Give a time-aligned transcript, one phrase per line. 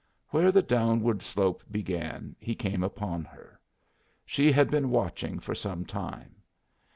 [0.29, 3.59] Where the downward slope began he came upon her.
[4.25, 6.37] She had been watching for some time.